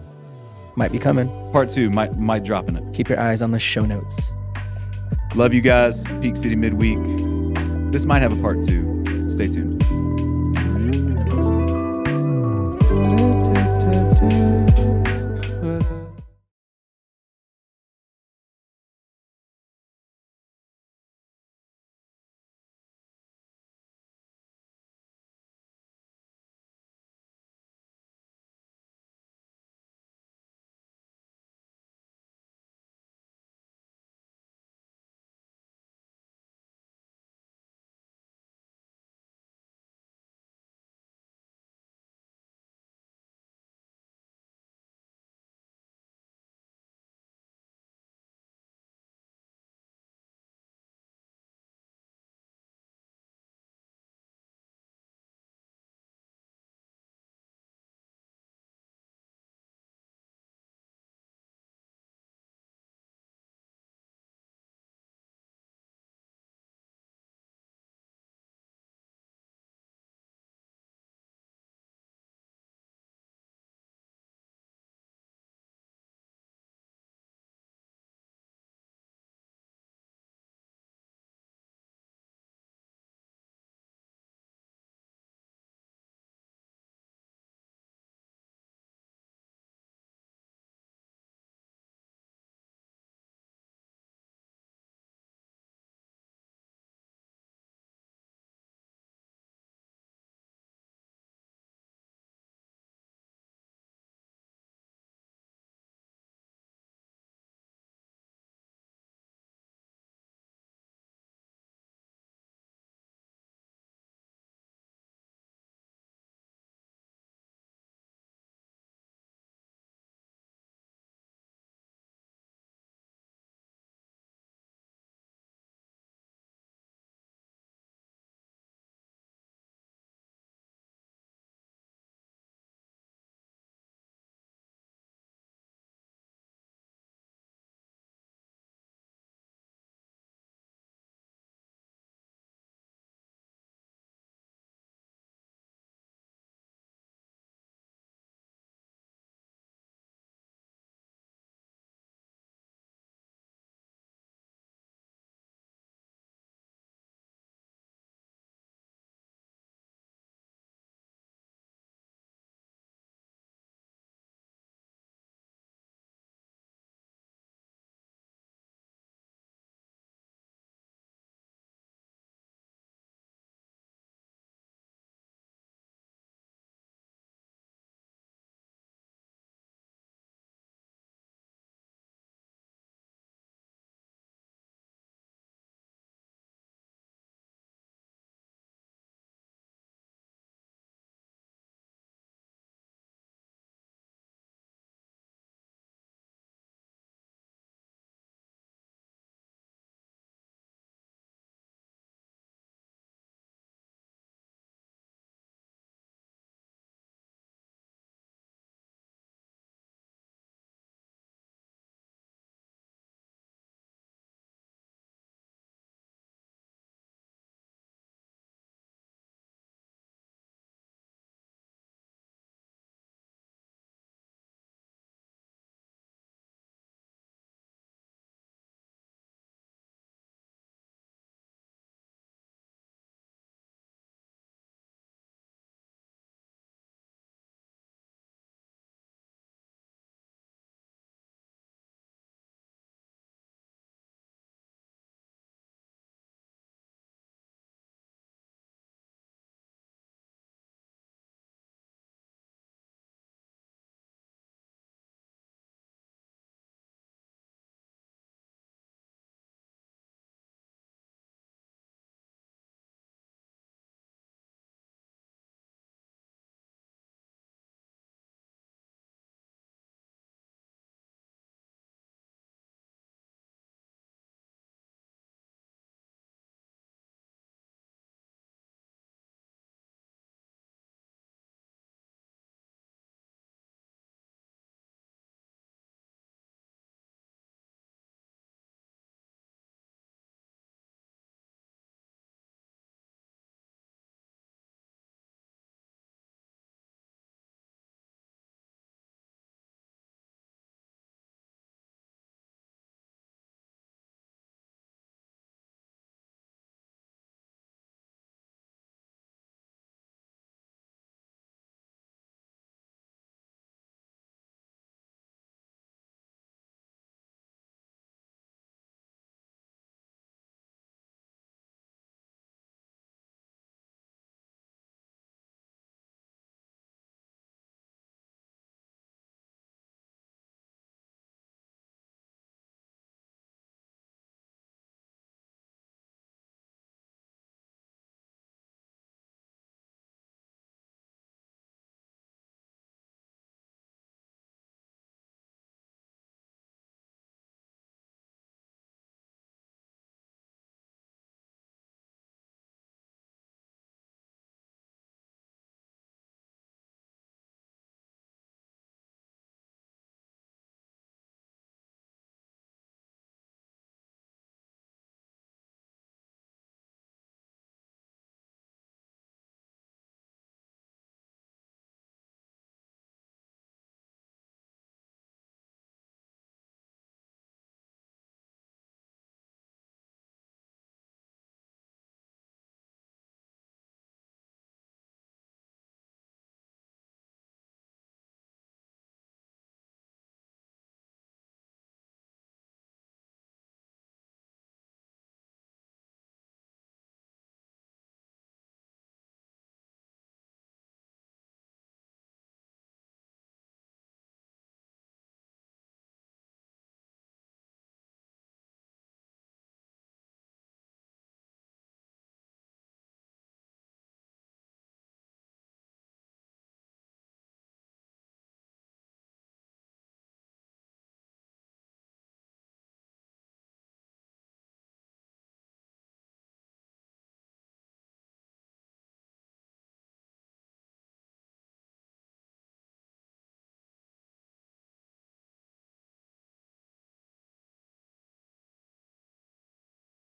[0.76, 1.28] Might be coming.
[1.52, 2.94] part two might might drop in it.
[2.94, 4.32] Keep your eyes on the show notes.
[5.34, 6.04] Love you guys.
[6.20, 6.98] Peak City midweek.
[7.92, 9.28] This might have a part two.
[9.28, 9.82] Stay tuned.